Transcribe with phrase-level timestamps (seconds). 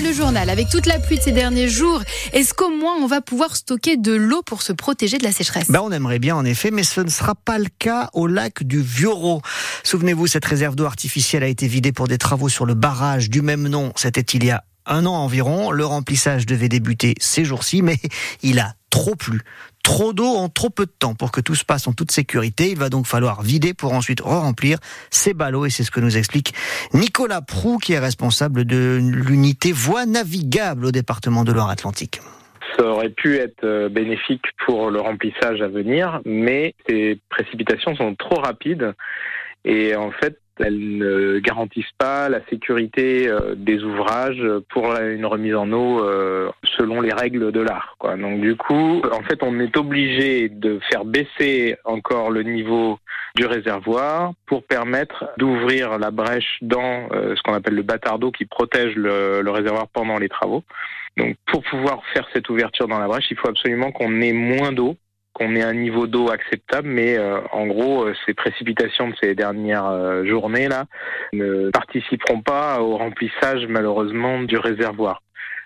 [0.00, 2.02] le journal, avec toute la pluie de ces derniers jours,
[2.32, 5.70] est-ce qu'au moins on va pouvoir stocker de l'eau pour se protéger de la sécheresse?
[5.70, 8.62] Ben, On aimerait bien en effet, mais ce ne sera pas le cas au lac
[8.62, 9.40] du Vioro.
[9.84, 13.40] Souvenez-vous, cette réserve d'eau artificielle a été vidée pour des travaux sur le barrage du
[13.40, 13.92] même nom.
[13.96, 15.70] C'était il y a un an environ.
[15.70, 17.98] Le remplissage devait débuter ces jours-ci, mais
[18.42, 19.40] il a trop plu.
[19.82, 22.70] Trop d'eau en trop peu de temps pour que tout se passe en toute sécurité.
[22.70, 24.78] Il va donc falloir vider pour ensuite re-remplir
[25.10, 26.54] ces ballots et c'est ce que nous explique
[26.94, 32.20] Nicolas Prou qui est responsable de l'unité voie navigable au département de Loire-Atlantique
[32.78, 38.14] ça aurait pu être euh, bénéfique pour le remplissage à venir, mais ces précipitations sont
[38.14, 38.92] trop rapides
[39.64, 45.54] et en fait, elles ne garantissent pas la sécurité euh, des ouvrages pour une remise
[45.54, 47.96] en eau euh, selon les règles de l'art.
[48.02, 52.98] Donc du coup, en fait, on est obligé de faire baisser encore le niveau
[53.34, 58.30] du réservoir pour permettre d'ouvrir la brèche dans euh, ce qu'on appelle le bâtard d'eau
[58.30, 60.62] qui protège le, le réservoir pendant les travaux.
[61.18, 64.72] Donc pour pouvoir faire cette ouverture dans la brèche, il faut absolument qu'on ait moins
[64.72, 64.96] d'eau
[65.36, 69.34] qu'on ait un niveau d'eau acceptable, mais euh, en gros, euh, ces précipitations de ces
[69.34, 70.86] dernières euh, journées là
[71.34, 75.22] ne participeront pas au remplissage malheureusement du réservoir.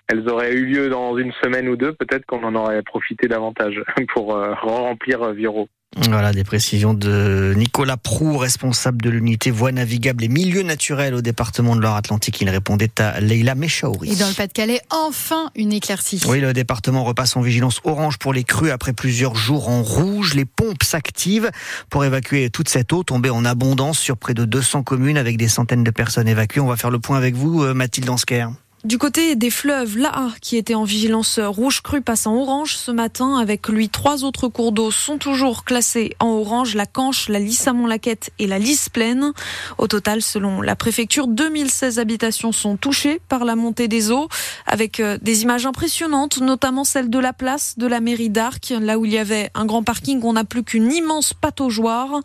[0.09, 3.81] Elles auraient eu lieu dans une semaine ou deux, peut-être qu'on en aurait profité davantage
[4.13, 5.69] pour remplir Viro.
[5.97, 11.21] Voilà des précisions de Nicolas Prou, responsable de l'unité voie navigable et milieux naturels au
[11.21, 12.39] département de Loire-Atlantique.
[12.39, 14.13] Il répondait à Leila Mechaouri.
[14.13, 16.21] Et dans le Pas-de-Calais, enfin une éclaircie.
[16.27, 20.33] Oui, le département repasse en vigilance orange pour les crues après plusieurs jours en rouge.
[20.33, 21.51] Les pompes s'activent
[21.89, 25.49] pour évacuer toute cette eau tombée en abondance sur près de 200 communes avec des
[25.49, 26.61] centaines de personnes évacuées.
[26.61, 28.47] On va faire le point avec vous, euh, Mathilde Ansker.
[28.83, 32.89] Du côté des fleuves, l'A, qui était en vigilance rouge crue, passe en orange ce
[32.89, 33.37] matin.
[33.37, 36.73] Avec lui, trois autres cours d'eau sont toujours classés en orange.
[36.73, 39.33] La Canche, la Lys à laquette et la Lys pleine.
[39.77, 44.27] Au total, selon la préfecture, 2016 habitations sont touchées par la montée des eaux,
[44.65, 48.97] avec euh, des images impressionnantes, notamment celle de la place de la mairie d'Arc, là
[48.97, 50.19] où il y avait un grand parking.
[50.23, 52.21] On n'a plus qu'une immense pataugeoire.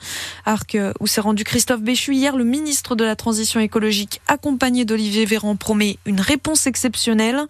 [0.47, 4.87] Arc, euh, où s'est rendu Christophe Béchu hier, le ministre de la Transition écologique, accompagné
[4.87, 7.41] d'Olivier Véran, promet une réponse réponse exceptionnelle,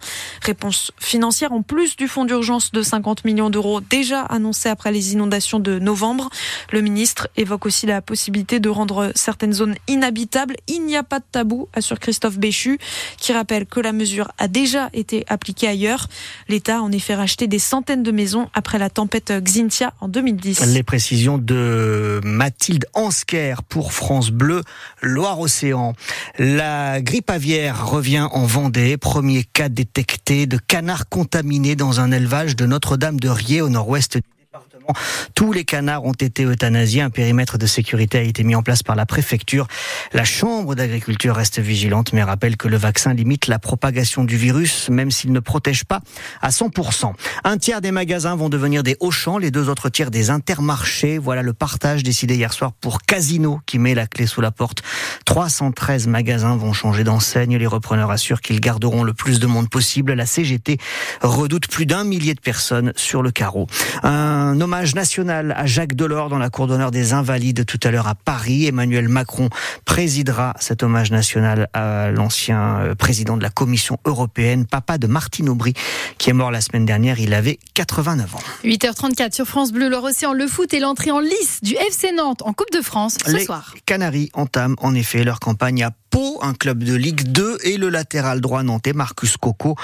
[0.41, 5.13] réponse financière en plus du fonds d'urgence de 50 millions d'euros déjà annoncé après les
[5.13, 6.31] inondations de novembre.
[6.71, 10.55] Le ministre évoque aussi la possibilité de rendre certaines zones inhabitables.
[10.67, 12.79] Il n'y a pas de tabou, assure Christophe Béchu,
[13.17, 16.07] qui rappelle que la mesure a déjà été appliquée ailleurs.
[16.49, 20.73] L'État a en effet racheté des centaines de maisons après la tempête Xintia en 2010.
[20.73, 24.63] Les précisions de Mathilde Ansker pour France Bleu,
[25.03, 25.93] Loire-Océan.
[26.39, 32.55] La grippe aviaire revient en Vendée premier cas détecté de canards contaminés dans un élevage
[32.55, 34.19] de Notre-Dame de Riez au nord-ouest
[35.35, 37.01] tous les canards ont été euthanasiés.
[37.01, 39.67] Un périmètre de sécurité a été mis en place par la préfecture.
[40.13, 44.89] La Chambre d'agriculture reste vigilante, mais rappelle que le vaccin limite la propagation du virus,
[44.89, 46.01] même s'il ne protège pas
[46.41, 47.13] à 100%.
[47.43, 51.17] Un tiers des magasins vont devenir des Auchan, les deux autres tiers des intermarchés.
[51.17, 54.83] Voilà le partage décidé hier soir pour Casino, qui met la clé sous la porte.
[55.25, 57.57] 313 magasins vont changer d'enseigne.
[57.57, 60.13] Les repreneurs assurent qu'ils garderont le plus de monde possible.
[60.13, 60.77] La CGT
[61.21, 63.67] redoute plus d'un millier de personnes sur le carreau.
[64.03, 68.07] Un hommage national à Jacques Delors dans la cour d'honneur des Invalides tout à l'heure
[68.07, 68.67] à Paris.
[68.67, 69.49] Emmanuel Macron
[69.85, 75.49] présidera cet hommage national à l'ancien euh, président de la Commission européenne, papa de Martine
[75.49, 75.73] Aubry,
[76.17, 77.19] qui est mort la semaine dernière.
[77.19, 78.39] Il avait 89 ans.
[78.63, 82.53] 8h34 sur France Bleu, l'Océan, le foot et l'entrée en lice du FC Nantes en
[82.53, 83.73] Coupe de France ce Les soir.
[83.85, 85.91] Canaries entament en effet leur campagne à
[86.41, 89.75] Un club de Ligue 2 et le latéral droit nantais Marcus Coco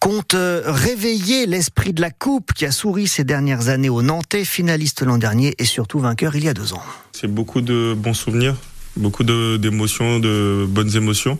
[0.00, 4.46] compte euh, réveiller l'esprit de la coupe qui a souri ces dernières années au Nantais,
[4.46, 6.82] finaliste l'an dernier et surtout vainqueur il y a deux ans.
[7.12, 8.56] C'est beaucoup de bons souvenirs,
[8.96, 11.38] beaucoup d'émotions, de, bonnes émotions.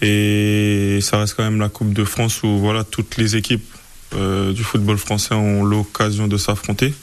[0.00, 3.66] Et ça reste quand même la Coupe de France où voilà toutes les équipes
[4.14, 6.94] euh, du football français ont l'occasion de s'affronter.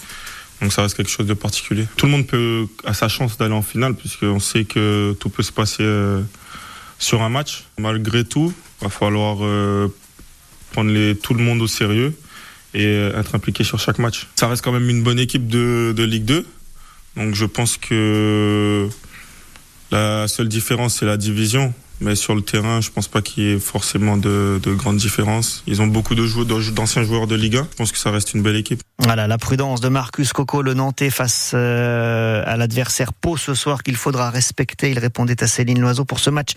[0.62, 1.88] Donc ça reste quelque chose de particulier.
[1.98, 5.44] Tout le monde peut a sa chance d'aller en finale puisqu'on sait que tout peut
[5.44, 6.22] se passer euh,
[7.04, 7.66] sur un match.
[7.78, 9.88] Malgré tout, il va falloir euh,
[10.72, 12.14] prendre tout le monde au sérieux
[12.74, 14.28] et euh, être impliqué sur chaque match.
[14.36, 16.46] Ça reste quand même une bonne équipe de, de Ligue 2.
[17.18, 18.90] Donc je pense que
[19.92, 21.74] la seule différence, c'est la division.
[22.02, 25.64] Mais sur le terrain, je pense pas qu'il y ait forcément de, de grandes différences.
[25.68, 27.68] Ils ont beaucoup de joueurs, d'anciens joueurs de Ligue 1.
[27.72, 28.82] Je pense que ça reste une belle équipe.
[29.00, 33.84] Voilà, la prudence de Marcus Coco, le Nantais, face euh, à l'adversaire Pau ce soir
[33.84, 34.92] qu'il faudra respecter.
[34.92, 36.52] Il répondait à Céline Loiseau pour ce match.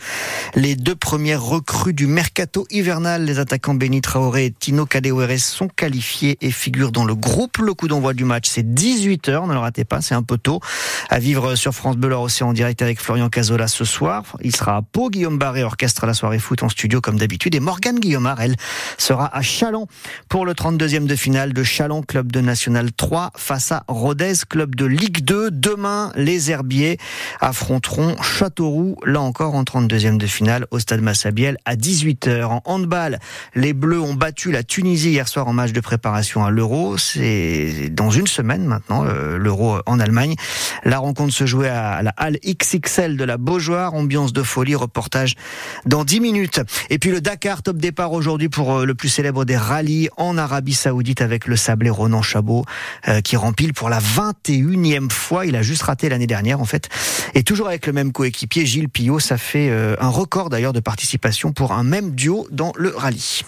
[0.54, 5.68] Les deux premières recrues du mercato hivernal, les attaquants Benny Traoré et Tino Kadewere sont
[5.68, 7.58] qualifiés et figurent dans le groupe.
[7.58, 10.60] Le coup d'envoi du match, c'est 18h, ne le ratez pas, c'est un peu tôt.
[11.08, 14.36] À vivre sur France Bleu, aussi en direct avec Florian Cazola ce soir.
[14.42, 17.56] Il sera à Pau, Guillaume Guillaume Barré orchestre la soirée foot en studio comme d'habitude
[17.56, 18.54] et Morgane Guillaumard, elle,
[18.96, 19.88] sera à Chalon
[20.28, 24.76] pour le 32e de finale de Chalon, club de National 3 face à Rodez, club
[24.76, 25.50] de Ligue 2.
[25.50, 26.98] Demain, les Herbiers
[27.40, 32.44] affronteront Châteauroux, là encore en 32e de finale au stade Massabielle à 18h.
[32.44, 33.18] En handball,
[33.56, 36.98] les Bleus ont battu la Tunisie hier soir en match de préparation à l'Euro.
[36.98, 40.36] C'est dans une semaine maintenant, euh, l'Euro en Allemagne.
[40.84, 45.15] La rencontre se jouait à la halle XXL de la Beaujoire, ambiance de folie, reportage
[45.84, 46.60] dans 10 minutes.
[46.90, 50.36] Et puis le Dakar, top départ aujourd'hui pour euh, le plus célèbre des rallyes en
[50.38, 52.64] Arabie Saoudite avec le sablé Ronan Chabot
[53.08, 55.46] euh, qui rempile pour la 21e fois.
[55.46, 56.88] Il a juste raté l'année dernière en fait.
[57.34, 59.70] Et toujours avec le même coéquipier, Gilles Pillot, ça fait
[60.00, 63.42] un record d'ailleurs de participation pour un même duo dans le rallye.